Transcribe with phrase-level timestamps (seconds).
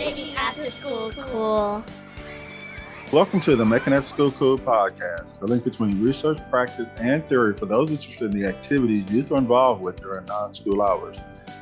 [0.00, 1.84] Maybe after school cool.
[3.12, 7.54] Welcome to the Making After School Cool podcast, the link between research, practice, and theory
[7.54, 11.18] for those interested in the activities youth are involved with during non school hours.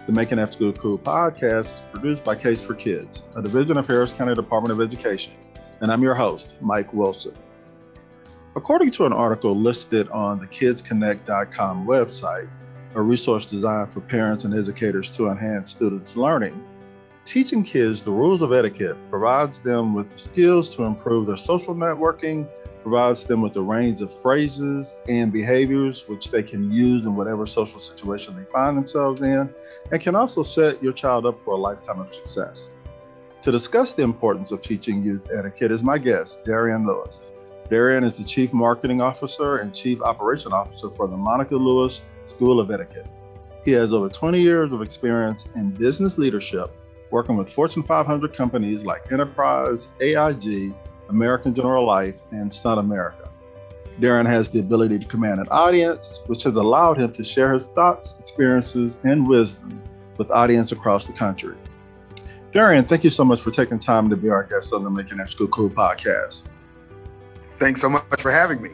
[0.07, 3.89] The Making After School Cool podcast is produced by Case for Kids, a division of
[3.89, 5.33] Harris County Department of Education,
[5.81, 7.35] and I'm your host, Mike Wilson.
[8.55, 12.49] According to an article listed on the kidsconnect.com website,
[12.95, 16.65] a resource designed for parents and educators to enhance students' learning,
[17.29, 21.75] teaching kids the rules of etiquette provides them with the skills to improve their social
[21.75, 22.49] networking,
[22.83, 27.47] provides them with a range of phrases and behaviors which they can use in whatever
[27.47, 29.51] social situation they find themselves in,
[29.93, 32.71] and can also set your child up for a lifetime of success.
[33.43, 37.21] To discuss the importance of teaching youth etiquette is my guest, Darian Lewis.
[37.69, 42.59] Darian is the Chief Marketing Officer and Chief Operation Officer for the Monica Lewis School
[42.59, 43.07] of Etiquette.
[43.67, 46.71] He has over 20 years of experience in business leadership,
[47.11, 50.75] working with Fortune 500 companies like Enterprise, AIG,
[51.09, 53.29] American General Life, and Sun America.
[54.01, 57.69] Darren has the ability to command an audience, which has allowed him to share his
[57.69, 59.83] thoughts, experiences, and wisdom
[60.17, 61.57] with audience across the country.
[62.53, 65.21] Darren, thank you so much for taking time to be our guest on the Making
[65.21, 66.49] After School Cool podcast.
[67.59, 68.71] Thanks so much for having me.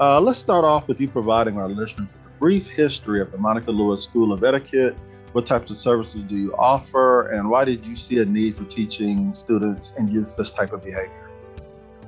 [0.00, 3.38] Uh, let's start off with you providing our listeners with a brief history of the
[3.38, 4.96] Monica Lewis School of Etiquette.
[5.32, 8.64] What types of services do you offer, and why did you see a need for
[8.64, 11.30] teaching students and youth this type of behavior?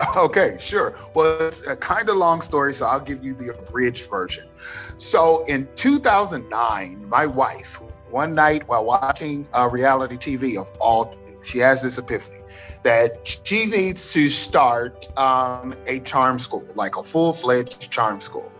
[0.16, 0.96] Okay, sure.
[1.14, 4.48] Well, it's a kind of long story, so I'll give you the abridged version.
[4.96, 11.46] So, in 2009, my wife, one night while watching uh, reality TV of all things,
[11.46, 12.38] she has this epiphany
[12.82, 18.50] that she needs to start um, a charm school, like a full fledged charm school.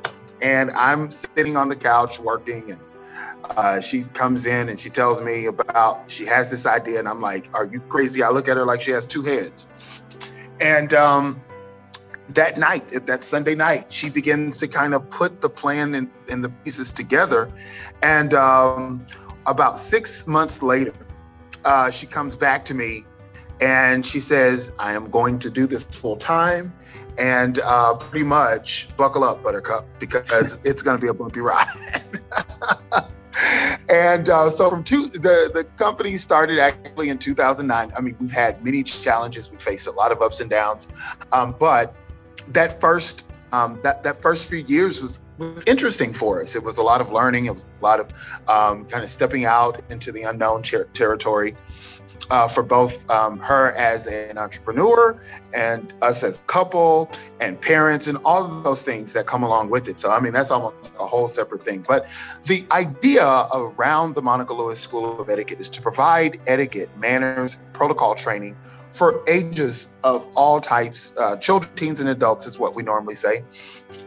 [0.41, 2.81] And I'm sitting on the couch working, and
[3.45, 7.21] uh, she comes in and she tells me about she has this idea, and I'm
[7.21, 9.69] like, "Are you crazy?" I look at her like she has two heads.
[10.61, 11.43] And um,
[12.31, 16.45] that night, that Sunday night, she begins to kind of put the plan and, and
[16.45, 17.51] the pieces together.
[18.03, 19.07] And um,
[19.47, 20.95] about six months later,
[21.65, 23.05] uh, she comes back to me
[23.63, 26.73] and she says, I am going to do this full time.
[27.17, 32.03] And uh, pretty much buckle up, Buttercup, because it's going to be a bumpy ride.
[33.89, 37.93] and uh, so from two, the, the company started actually in 2009.
[37.97, 39.49] I mean, we've had many challenges.
[39.49, 40.89] We faced a lot of ups and downs.
[41.33, 41.95] Um, but
[42.49, 46.57] that first um, that, that first few years was, was interesting for us.
[46.57, 47.47] It was a lot of learning.
[47.47, 48.09] It was a lot of
[48.49, 51.55] um, kind of stepping out into the unknown ter- territory
[52.31, 55.21] uh, for both um, her as an entrepreneur
[55.55, 57.11] and us as a couple
[57.41, 60.01] and parents and all of those things that come along with it.
[60.01, 61.85] So, I mean, that's almost a whole separate thing.
[61.87, 62.07] But
[62.47, 68.15] the idea around the Monica Lewis School of Etiquette is to provide etiquette, manners, protocol
[68.15, 68.57] training
[68.93, 73.43] for ages of all types, uh, children, teens, and adults is what we normally say.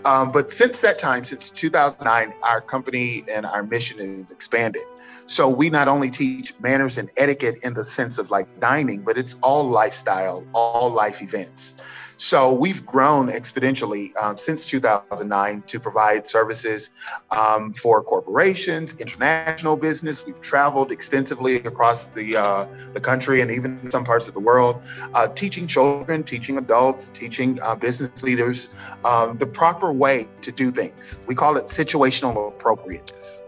[0.05, 4.83] Um, but since that time, since 2009, our company and our mission is expanded.
[5.27, 9.17] So we not only teach manners and etiquette in the sense of like dining, but
[9.17, 11.75] it's all lifestyle, all life events.
[12.17, 16.91] So we've grown exponentially um, since 2009 to provide services
[17.31, 20.25] um, for corporations, international business.
[20.25, 24.81] We've traveled extensively across the uh, the country and even some parts of the world,
[25.13, 28.69] uh, teaching children, teaching adults, teaching uh, business leaders
[29.03, 31.19] um, the proper way to do things.
[31.27, 33.43] We call it situational appropriateness.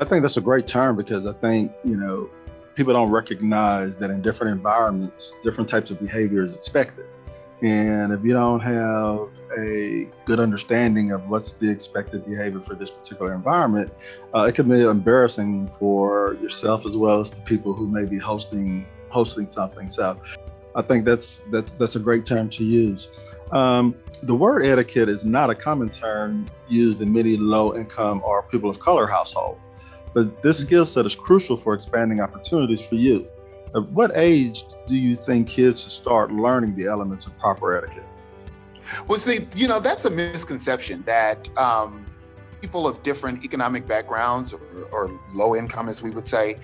[0.00, 2.30] I think that's a great term because I think, you know,
[2.74, 7.04] people don't recognize that in different environments, different types of behavior is expected.
[7.60, 9.28] And if you don't have
[9.58, 13.92] a good understanding of what's the expected behavior for this particular environment,
[14.34, 18.16] uh, it can be embarrassing for yourself as well as the people who may be
[18.16, 19.90] hosting hosting something.
[19.90, 20.18] So,
[20.74, 23.10] I think that's that's that's a great term to use.
[23.52, 28.44] Um, the word etiquette is not a common term used in many low income or
[28.44, 29.60] people of color households.
[30.12, 33.32] But this skill set is crucial for expanding opportunities for youth.
[33.74, 38.04] At what age do you think kids should start learning the elements of proper etiquette?
[39.06, 42.06] Well, see, you know, that's a misconception that um,
[42.60, 46.56] people of different economic backgrounds or, or, low income, as we would say,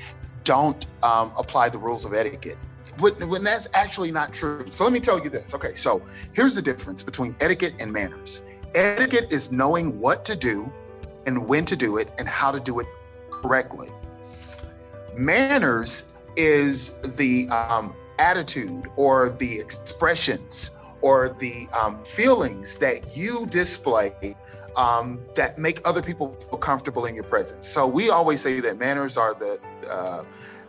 [0.42, 2.58] don't um, apply the rules of etiquette.
[2.98, 4.66] When, when that's actually not true.
[4.72, 5.54] So let me tell you this.
[5.54, 8.42] Okay, so here's the difference between etiquette and manners.
[8.74, 10.72] Etiquette is knowing what to do
[11.26, 12.86] and when to do it and how to do it
[13.42, 13.90] correctly.
[15.16, 16.04] Manners
[16.36, 24.36] is the um, attitude or the expressions or the um, feelings that you display
[24.76, 27.68] um, that make other people feel comfortable in your presence.
[27.68, 29.58] So we always say that manners are the
[29.88, 30.24] uh,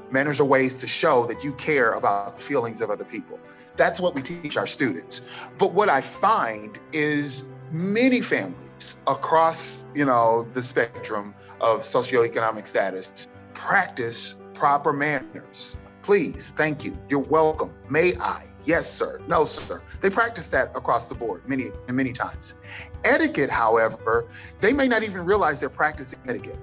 [0.10, 3.40] Manners are ways to show that you care about the feelings of other people.
[3.75, 5.22] That's what we teach our students.
[5.60, 13.28] But what I find is many families across, you know, the spectrum of socioeconomic status
[13.54, 15.78] practice proper manners.
[16.04, 16.98] Please, thank you.
[17.10, 17.75] You're welcome.
[17.90, 18.46] May I?
[18.66, 19.22] Yes, sir.
[19.28, 19.81] No, sir.
[20.02, 22.56] They practice that across the board many and many times.
[23.04, 24.28] Etiquette, however,
[24.62, 26.60] they may not even realize they're practicing etiquette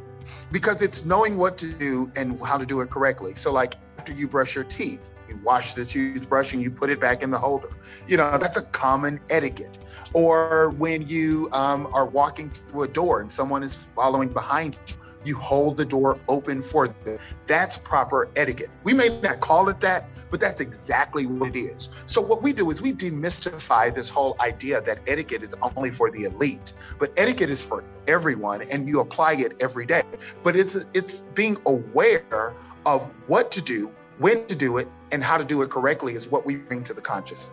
[0.53, 3.35] because it's knowing what to do and how to do it correctly.
[3.35, 7.01] So, like after you brush your teeth, you wash the toothbrush and you put it
[7.01, 7.71] back in the holder.
[8.07, 9.79] You know, that's a common etiquette.
[10.13, 14.95] Or when you um, are walking through a door and someone is following behind you,
[15.25, 17.19] you hold the door open for them.
[17.47, 18.71] That's proper etiquette.
[18.85, 21.89] We may not call it that, but that's exactly what it is.
[22.07, 26.11] So what we do is we demystify this whole idea that etiquette is only for
[26.11, 30.03] the elite, but etiquette is for everyone and you apply it every day.
[30.43, 32.55] But it's it's being aware
[32.87, 36.29] of what to do, when to do it, and how to do it correctly is
[36.29, 37.51] what we bring to the conscious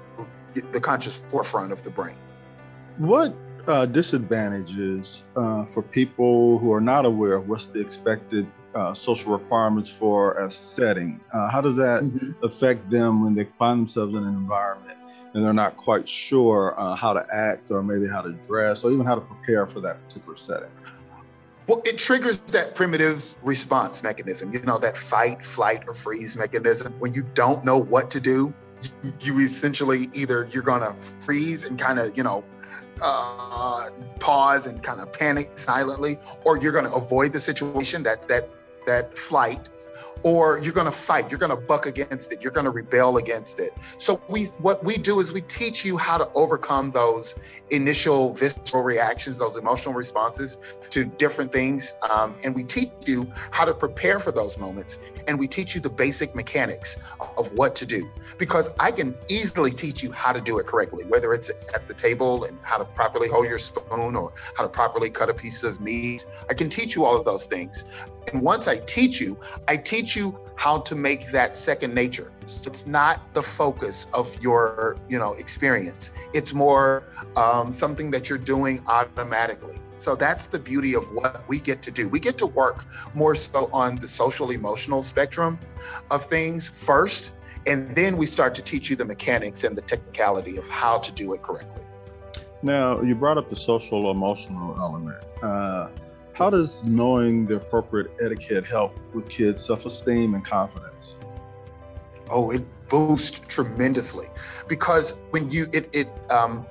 [0.53, 2.15] the conscious forefront of the brain.
[2.97, 3.33] What
[3.67, 9.31] uh, disadvantages uh, for people who are not aware of what's the expected uh, social
[9.31, 11.21] requirements for a setting?
[11.33, 12.31] Uh, how does that mm-hmm.
[12.43, 14.97] affect them when they find themselves in an environment
[15.33, 18.91] and they're not quite sure uh, how to act or maybe how to dress or
[18.91, 20.69] even how to prepare for that particular setting?
[21.67, 26.93] Well, it triggers that primitive response mechanism, you know, that fight, flight, or freeze mechanism.
[26.99, 28.53] When you don't know what to do,
[29.19, 32.43] you, essentially either you're going to freeze and kind of, you know,
[33.01, 38.03] uh, pause and kind of panic silently, or you're going to avoid the situation.
[38.03, 38.49] That's that
[38.87, 39.69] that flight
[40.23, 43.17] or you're going to fight you're going to buck against it you're going to rebel
[43.17, 43.71] against it.
[43.97, 47.35] So we what we do is we teach you how to overcome those
[47.69, 50.57] initial visceral reactions those emotional responses
[50.89, 55.37] to different things um, and we teach you how to prepare for those moments and
[55.39, 56.97] we teach you the basic mechanics
[57.37, 58.09] of what to do.
[58.37, 61.93] Because i can easily teach you how to do it correctly whether it's at the
[61.93, 65.63] table and how to properly hold your spoon or how to properly cut a piece
[65.63, 66.25] of meat.
[66.49, 67.85] I can teach you all of those things.
[68.31, 69.37] And once I teach you,
[69.67, 72.31] I teach you how to make that second nature.
[72.65, 76.11] It's not the focus of your, you know, experience.
[76.33, 77.03] It's more
[77.35, 79.77] um, something that you're doing automatically.
[79.97, 82.09] So that's the beauty of what we get to do.
[82.09, 85.59] We get to work more so on the social emotional spectrum
[86.09, 87.31] of things first,
[87.67, 91.11] and then we start to teach you the mechanics and the technicality of how to
[91.11, 91.83] do it correctly.
[92.63, 95.23] Now, you brought up the social emotional element.
[95.41, 95.89] Uh,
[96.41, 101.13] how does knowing the appropriate etiquette help with kids' self esteem and confidence?
[102.31, 104.25] Oh, it boosts tremendously
[104.67, 106.65] because when you, it, it, um,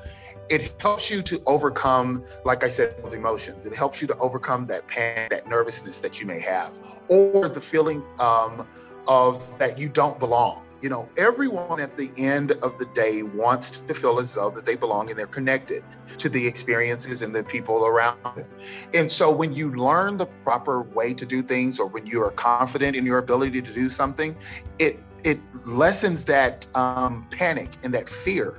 [0.49, 3.65] it helps you to overcome, like I said, those emotions.
[3.65, 6.73] It helps you to overcome that pain, that nervousness that you may have,
[7.07, 8.67] or the feeling um,
[9.07, 13.71] of that you don't belong you know, everyone at the end of the day wants
[13.71, 15.85] to feel as though that they belong and they're connected
[16.19, 18.47] to the experiences and the people around them.
[18.95, 22.31] And so when you learn the proper way to do things or when you are
[22.33, 24.37] confident in your ability to do something,
[24.79, 28.59] it it lessens that um, panic and that fear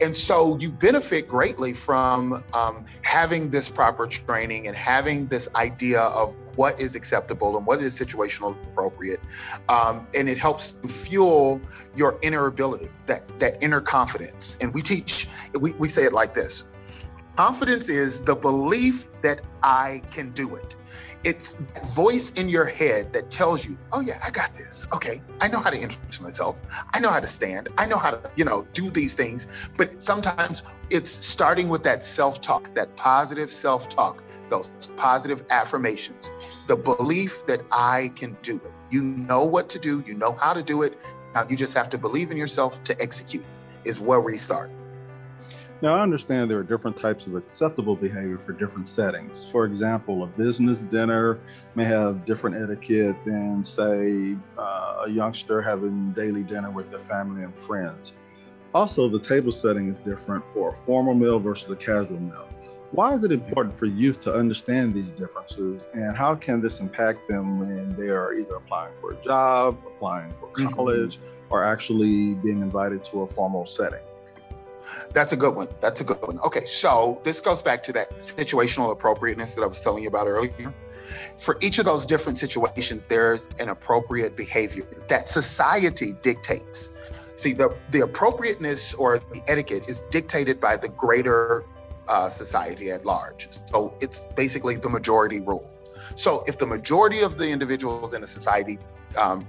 [0.00, 6.00] and so you benefit greatly from um, having this proper training and having this idea
[6.00, 9.20] of what is acceptable and what is situational appropriate
[9.68, 10.74] um, and it helps
[11.04, 11.60] fuel
[11.94, 14.56] your inner ability that that inner confidence.
[14.60, 15.28] And we teach
[15.60, 16.66] we, we say it like this
[17.38, 20.74] confidence is the belief that i can do it
[21.24, 21.56] it's
[21.94, 24.86] voice in your head that tells you, oh yeah, I got this.
[24.92, 26.56] Okay, I know how to introduce myself.
[26.92, 27.68] I know how to stand.
[27.76, 29.48] I know how to, you know, do these things.
[29.76, 36.30] But sometimes it's starting with that self-talk, that positive self-talk, those positive affirmations,
[36.68, 38.72] the belief that I can do it.
[38.90, 40.04] You know what to do.
[40.06, 40.96] You know how to do it.
[41.34, 43.44] Now you just have to believe in yourself to execute.
[43.84, 44.70] Is where we start.
[45.80, 49.48] Now, I understand there are different types of acceptable behavior for different settings.
[49.52, 51.38] For example, a business dinner
[51.76, 57.44] may have different etiquette than, say, uh, a youngster having daily dinner with their family
[57.44, 58.14] and friends.
[58.74, 62.48] Also, the table setting is different for a formal meal versus a casual meal.
[62.90, 67.28] Why is it important for youth to understand these differences, and how can this impact
[67.28, 70.74] them when they are either applying for a job, applying for mm-hmm.
[70.74, 71.52] college, mm-hmm.
[71.52, 74.00] or actually being invited to a formal setting?
[75.12, 75.68] That's a good one.
[75.80, 76.38] That's a good one.
[76.40, 80.26] Okay, so this goes back to that situational appropriateness that I was telling you about
[80.26, 80.74] earlier.
[81.38, 86.90] For each of those different situations, there's an appropriate behavior that society dictates.
[87.34, 91.64] See, the, the appropriateness or the etiquette is dictated by the greater
[92.08, 93.48] uh, society at large.
[93.66, 95.70] So it's basically the majority rule.
[96.16, 98.78] So if the majority of the individuals in a society
[99.16, 99.46] um,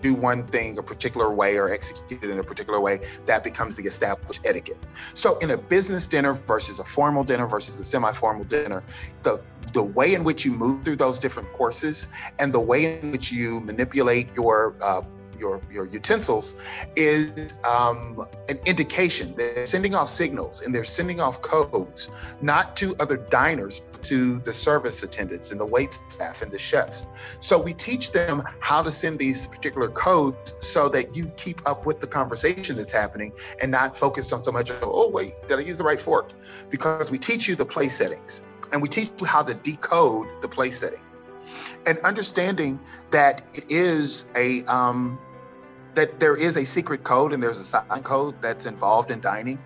[0.00, 3.76] do one thing a particular way or execute it in a particular way, that becomes
[3.76, 4.78] the established etiquette.
[5.14, 8.82] So in a business dinner versus a formal dinner versus a semi-formal dinner,
[9.22, 9.42] the
[9.72, 12.08] the way in which you move through those different courses
[12.40, 15.02] and the way in which you manipulate your uh,
[15.40, 16.54] your your utensils
[16.94, 19.34] is um, an indication.
[19.36, 22.08] They're sending off signals and they're sending off codes,
[22.42, 27.08] not to other diners, to the service attendants and the wait staff and the chefs.
[27.40, 31.86] So we teach them how to send these particular codes so that you keep up
[31.86, 35.62] with the conversation that's happening and not focused on so much oh, wait, did I
[35.62, 36.32] use the right fork?
[36.70, 38.42] Because we teach you the place settings
[38.72, 41.00] and we teach you how to decode the place setting
[41.86, 42.78] and understanding
[43.10, 45.18] that it is a um,
[45.94, 49.58] that there is a secret code and there's a sign code that's involved in dining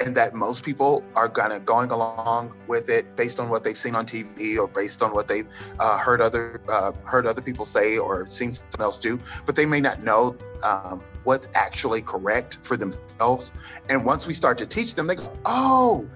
[0.00, 3.78] and that most people are kind of going along with it based on what they've
[3.78, 5.46] seen on TV or based on what they've
[5.78, 9.66] uh, heard other uh, heard other people say or seen someone else do, but they
[9.66, 13.52] may not know um, what's actually correct for themselves.
[13.88, 16.08] And once we start to teach them, they go, "Oh,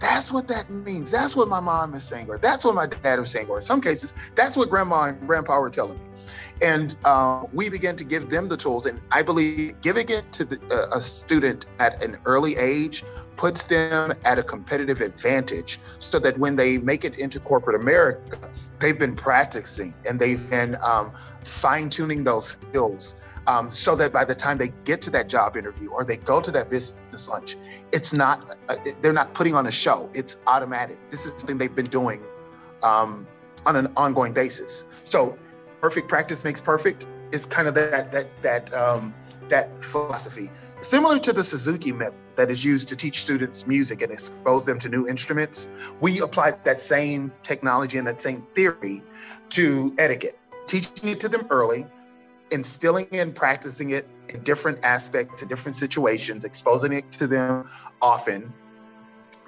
[0.00, 1.10] that's what that means.
[1.10, 3.64] That's what my mom is saying, or that's what my dad is saying, or in
[3.64, 6.13] some cases, that's what grandma and grandpa were telling me."
[6.62, 8.86] And uh, we began to give them the tools.
[8.86, 13.04] And I believe giving it to the, uh, a student at an early age
[13.36, 18.50] puts them at a competitive advantage so that when they make it into corporate America,
[18.80, 21.12] they've been practicing and they've been um,
[21.44, 23.14] fine tuning those skills.
[23.46, 26.40] Um, so that by the time they get to that job interview or they go
[26.40, 27.58] to that business lunch,
[27.92, 30.08] it's not, uh, they're not putting on a show.
[30.14, 30.96] It's automatic.
[31.10, 32.22] This is something they've been doing
[32.82, 33.26] um,
[33.66, 34.84] on an ongoing basis.
[35.02, 35.36] So
[35.84, 39.12] perfect practice makes perfect is kind of that that that um,
[39.50, 40.50] that philosophy,
[40.80, 44.78] similar to the Suzuki method that is used to teach students music and expose them
[44.78, 45.68] to new instruments.
[46.00, 49.02] We applied that same technology and that same theory
[49.50, 51.84] to etiquette, teaching it to them early,
[52.50, 57.68] instilling and practicing it in different aspects, in different situations, exposing it to them
[58.00, 58.54] often,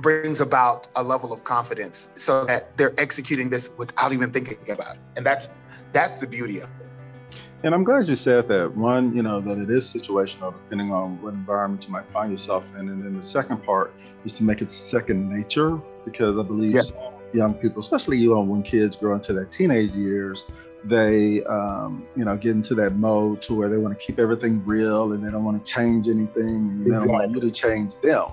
[0.01, 4.97] brings about a level of confidence so that they're executing this without even thinking about
[4.97, 5.01] it.
[5.17, 5.49] And that's
[5.93, 6.87] that's the beauty of it.
[7.63, 8.77] And I'm glad you said that.
[8.77, 12.65] One, you know, that it is situational depending on what environment you might find yourself
[12.79, 12.89] in.
[12.89, 16.83] And then the second part is to make it second nature because I believe Yeah.
[17.37, 20.45] Young people, especially you know, when kids grow into their teenage years,
[20.85, 24.65] they um, you know get into that mode to where they want to keep everything
[24.65, 27.93] real and they don't want to change anything and they don't want you to change
[28.03, 28.27] them.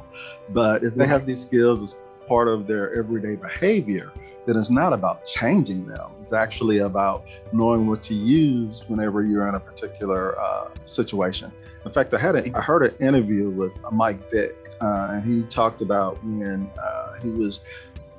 [0.50, 1.96] But if they have these skills as
[2.28, 4.12] part of their everyday behavior,
[4.46, 6.12] then it's not about changing them.
[6.22, 11.52] It's actually about knowing what to use whenever you're in a particular uh, situation.
[11.86, 15.44] In fact, I had a, I heard an interview with Mike Vick, uh, and he
[15.50, 17.62] talked about when uh, he was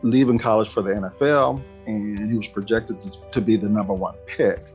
[0.04, 2.98] leaving college for the NFL, and he was projected
[3.32, 4.66] to, be the number one pick.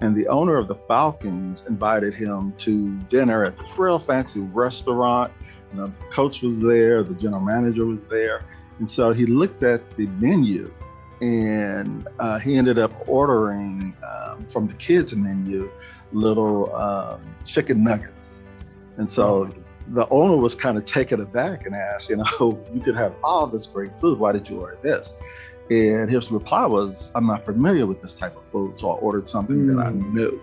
[0.00, 5.32] And the owner of the Falcons invited him to dinner at this real fancy restaurant.
[5.70, 8.44] And the coach was there, the general manager was there.
[8.78, 10.72] And so he looked at the menu
[11.20, 15.70] and uh, he ended up ordering um, from the kids' menu
[16.12, 18.36] little um, chicken nuggets.
[18.96, 19.52] And so
[19.90, 23.46] the owner was kind of taken aback and asked, you know, you could have all
[23.46, 24.18] this great food.
[24.18, 25.14] Why did you order this?
[25.70, 28.78] And his reply was, I'm not familiar with this type of food.
[28.78, 30.40] So I ordered something that I knew.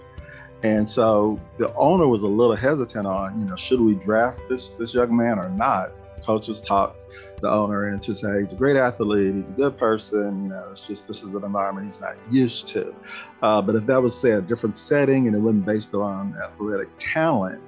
[0.64, 4.70] And so the owner was a little hesitant on, you know, should we draft this
[4.80, 5.92] this young man or not?
[6.24, 7.06] Coaches talked
[7.42, 10.44] the owner into saying, he's a great athlete, he's a good person.
[10.44, 12.96] You know, it's just this is an environment he's not used to.
[13.42, 16.90] Uh, but if that was say a different setting and it wasn't based on athletic
[16.98, 17.62] talent,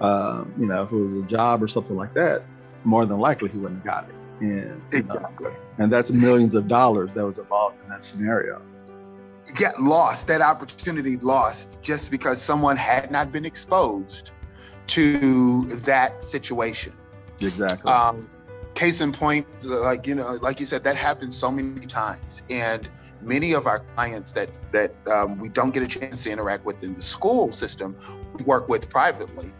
[0.00, 2.42] um, you know, if it was a job or something like that,
[2.84, 4.14] more than likely he wouldn't have got it.
[4.40, 5.52] And you know, Exactly.
[5.78, 8.62] and that's millions of dollars that was involved in that scenario.
[9.54, 14.30] Get lost, that opportunity lost just because someone had not been exposed
[14.88, 16.92] to that situation.
[17.40, 17.90] Exactly.
[17.90, 18.28] Um,
[18.74, 22.88] case in point, like you know, like you said, that happens so many times, and
[23.22, 26.82] many of our clients that that um, we don't get a chance to interact with
[26.82, 27.96] in the school system,
[28.34, 29.52] we work with privately,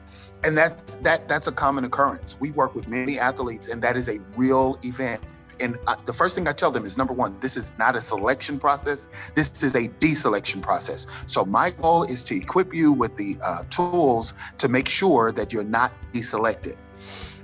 [0.45, 2.37] and that's that that's a common occurrence.
[2.41, 5.23] We work with many athletes, and that is a real event.
[5.61, 8.01] And uh, the first thing I tell them is number one, this is not a
[8.01, 9.07] selection process.
[9.35, 11.07] This is a deselection process.
[11.27, 15.53] So my goal is to equip you with the uh, tools to make sure that
[15.53, 16.77] you're not deselected.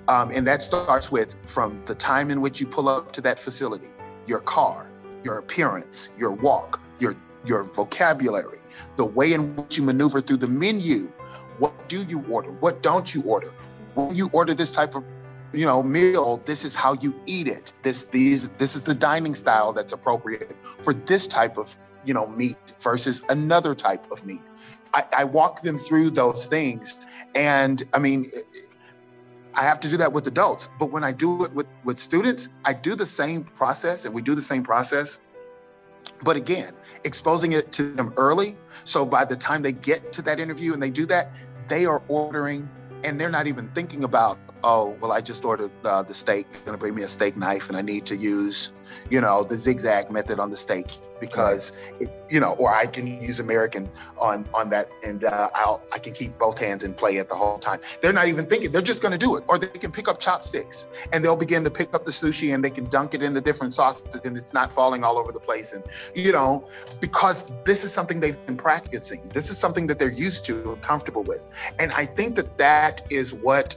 [0.08, 3.38] Um, and that starts with from the time in which you pull up to that
[3.38, 3.88] facility,
[4.26, 4.88] your car,
[5.22, 8.58] your appearance, your walk, your your vocabulary,
[8.96, 11.12] the way in which you maneuver through the menu.
[11.58, 12.50] What do you order?
[12.50, 13.52] What don't you order?
[13.94, 15.04] When you order this type of
[15.52, 17.72] you know meal, this is how you eat it.
[17.82, 22.26] This these this is the dining style that's appropriate for this type of you know
[22.26, 24.42] meat versus another type of meat.
[24.94, 26.94] I, I walk them through those things.
[27.34, 28.30] And I mean,
[29.54, 30.68] I have to do that with adults.
[30.78, 34.22] But when I do it with, with students, I do the same process and we
[34.22, 35.18] do the same process.
[36.22, 36.72] But again,
[37.04, 38.56] exposing it to them early.
[38.84, 41.30] So by the time they get to that interview and they do that,
[41.68, 42.68] they are ordering
[43.04, 46.46] and they're not even thinking about oh, well, I just ordered uh, the steak.
[46.64, 48.72] Gonna bring me a steak knife, and I need to use,
[49.10, 50.86] you know, the zigzag method on the steak
[51.20, 55.82] because, it, you know, or I can use American on on that, and uh, I'll
[55.92, 57.80] I can keep both hands in play at the whole time.
[58.00, 60.86] They're not even thinking; they're just gonna do it, or they can pick up chopsticks
[61.12, 63.40] and they'll begin to pick up the sushi and they can dunk it in the
[63.40, 66.68] different sauces and it's not falling all over the place, and you know,
[67.00, 69.28] because this is something they've been practicing.
[69.32, 71.42] This is something that they're used to and comfortable with,
[71.78, 73.76] and I think that that is what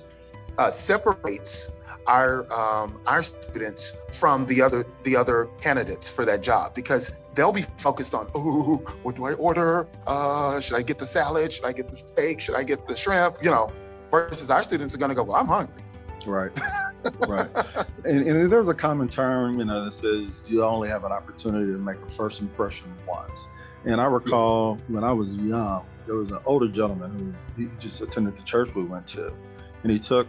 [0.57, 1.71] uh, separates
[2.07, 7.53] our um, our students from the other the other candidates for that job because they'll
[7.53, 9.87] be focused on oh what do I order?
[10.05, 11.53] Uh, should I get the salad?
[11.53, 12.41] Should I get the steak?
[12.41, 13.37] Should I get the shrimp?
[13.41, 13.71] You know
[14.11, 15.83] versus our students are going to go well I'm hungry.
[16.25, 16.51] Right.
[17.29, 17.47] Right.
[18.03, 21.71] And, and there's a common term you know that says you only have an opportunity
[21.71, 23.47] to make a first impression once.
[23.85, 24.89] And I recall yes.
[24.89, 28.75] when I was young there was an older gentleman who he just attended the church
[28.75, 29.31] we went to
[29.83, 30.27] and he took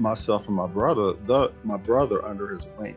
[0.00, 2.96] myself and my brother, the, my brother under his wing.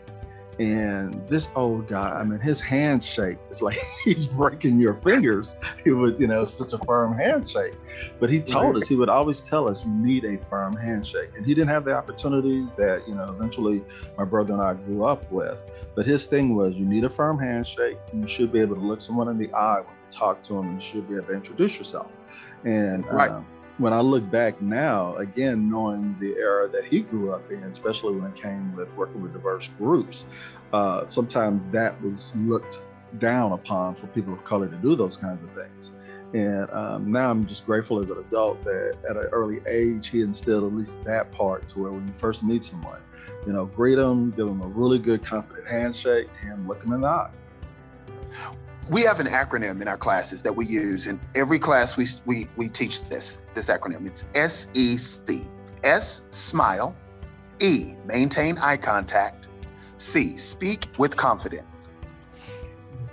[0.59, 5.55] And this old guy, I mean, his handshake is like he's breaking your fingers.
[5.83, 7.73] He would, you know, such a firm handshake.
[8.19, 11.31] But he told us, he would always tell us, you need a firm handshake.
[11.35, 13.83] And he didn't have the opportunities that, you know, eventually
[14.17, 15.57] my brother and I grew up with.
[15.95, 17.97] But his thing was, you need a firm handshake.
[18.13, 20.67] You should be able to look someone in the eye when you talk to them,
[20.67, 22.11] and you should be able to introduce yourself.
[22.63, 23.31] And right.
[23.31, 23.45] Um,
[23.77, 28.15] when I look back now, again, knowing the era that he grew up in, especially
[28.15, 30.25] when it came with working with diverse groups,
[30.73, 32.79] uh, sometimes that was looked
[33.17, 35.91] down upon for people of color to do those kinds of things.
[36.33, 40.21] And um, now I'm just grateful as an adult that at an early age, he
[40.21, 42.99] instilled at least that part to where when you first meet someone,
[43.45, 47.01] you know, greet them, give them a really good, confident handshake, and look them in
[47.01, 47.29] the eye
[48.89, 52.49] we have an acronym in our classes that we use in every class we, we,
[52.57, 54.07] we teach this this acronym.
[54.07, 55.41] It's SEC
[55.83, 56.95] S smile.
[57.59, 59.47] E maintain eye contact.
[59.97, 61.67] C speak with confidence.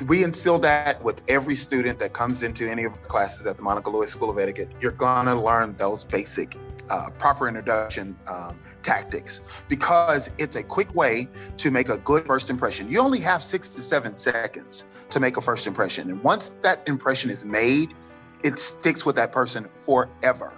[0.07, 3.63] We instill that with every student that comes into any of the classes at the
[3.63, 4.71] Monica Lewis School of Etiquette.
[4.81, 6.57] You're gonna learn those basic
[6.89, 12.51] uh, proper introduction um, tactics because it's a quick way to make a good first
[12.51, 12.91] impression.
[12.91, 16.11] You only have six to seven seconds to make a first impression.
[16.11, 17.95] And once that impression is made,
[18.43, 20.55] it sticks with that person forever.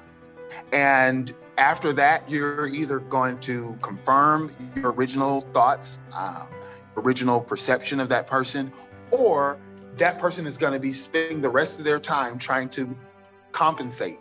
[0.72, 6.48] And after that, you're either going to confirm your original thoughts, um,
[6.96, 8.72] original perception of that person,
[9.10, 9.58] or
[9.96, 12.96] that person is going to be spending the rest of their time trying to
[13.52, 14.18] compensate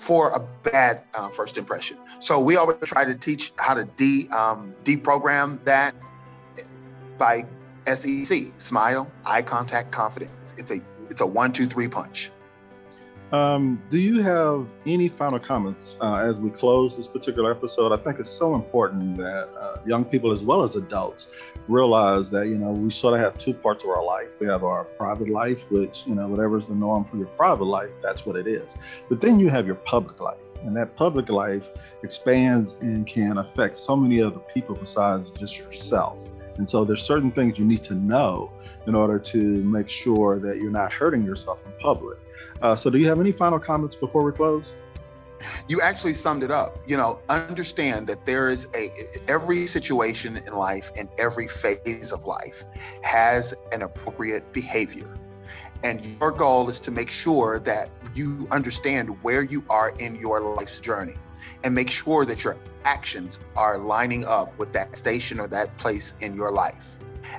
[0.00, 1.98] for a bad uh, first impression.
[2.20, 5.94] So we always try to teach how to de um, deprogram that
[7.18, 7.44] by
[7.86, 10.54] SEC: smile, eye contact, confidence.
[10.56, 12.30] It's a it's a one two three punch.
[13.32, 17.92] Um, do you have any final comments uh, as we close this particular episode?
[17.92, 21.28] I think it's so important that uh, young people as well as adults
[21.68, 24.28] realize that you know we sort of have two parts of our life.
[24.40, 27.66] We have our private life, which you know whatever is the norm for your private
[27.66, 28.76] life, that's what it is.
[29.08, 31.68] But then you have your public life, and that public life
[32.02, 36.18] expands and can affect so many other people besides just yourself.
[36.56, 38.50] And so there's certain things you need to know
[38.88, 42.18] in order to make sure that you're not hurting yourself in public.
[42.62, 44.76] Uh, so, do you have any final comments before we close?
[45.68, 46.78] You actually summed it up.
[46.86, 48.90] You know, understand that there is a
[49.28, 52.64] every situation in life and every phase of life
[53.02, 55.08] has an appropriate behavior.
[55.82, 60.40] And your goal is to make sure that you understand where you are in your
[60.40, 61.14] life's journey
[61.64, 66.14] and make sure that your actions are lining up with that station or that place
[66.20, 66.98] in your life.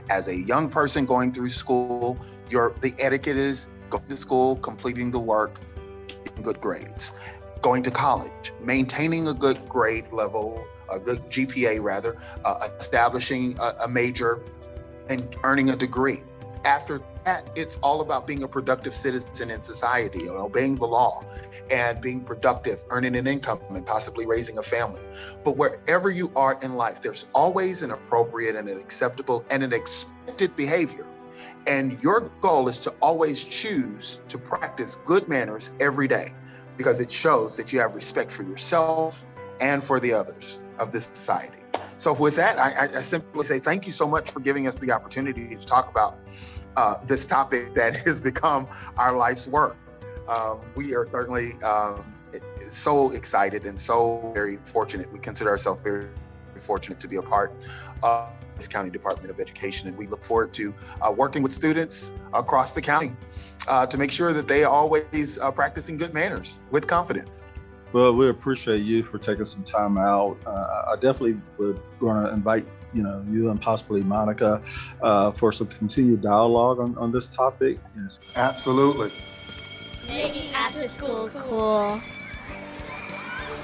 [0.10, 2.18] As a young person going through school,
[2.50, 5.60] your the etiquette is going to school, completing the work,
[6.08, 7.12] getting good grades.
[7.62, 13.84] Going to college, maintaining a good grade level, a good GPA rather, uh, establishing a,
[13.84, 14.42] a major,
[15.10, 16.24] and earning a degree.
[16.64, 21.24] After that, it's all about being a productive citizen in society and obeying the law
[21.70, 25.02] and being productive, earning an income, and possibly raising a family.
[25.44, 29.74] But wherever you are in life, there's always an appropriate and an acceptable and an
[29.74, 31.06] expected behavior
[31.68, 36.34] and your goal is to always choose to practice good manners every day
[36.78, 39.24] because it shows that you have respect for yourself
[39.60, 41.58] and for the others of this society.
[41.98, 44.92] So, with that, I, I simply say thank you so much for giving us the
[44.92, 46.18] opportunity to talk about
[46.76, 49.78] uh, this topic that has become our life's work.
[50.28, 52.04] um, we are certainly um,
[52.68, 55.12] so excited and so very fortunate.
[55.12, 56.08] We consider ourselves very
[56.62, 57.54] fortunate to be a part
[58.04, 62.12] of this county department of education and we look forward to uh, working with students
[62.34, 63.12] across the county
[63.68, 67.44] uh, to make sure that they are always uh, practicing good manners with confidence.
[67.92, 70.38] Well we appreciate you for taking some time out.
[70.46, 74.62] Uh, i definitely would want to invite you know you and possibly monica
[75.02, 77.80] uh, for some continued dialogue on, on this topic.
[77.96, 78.20] Yes.
[78.38, 79.10] absolutely.
[80.08, 81.30] Making after school.
[81.30, 82.02] Cool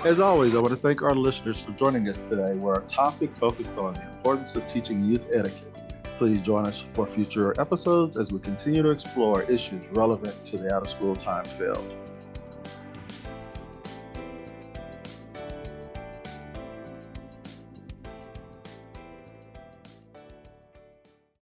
[0.06, 3.36] as always, I want to thank our listeners for joining us today, where our topic
[3.36, 5.74] focused on the importance of teaching youth etiquette.
[6.18, 10.74] Please join us for future episodes as we continue to explore issues relevant to the
[10.74, 11.94] out of school time field.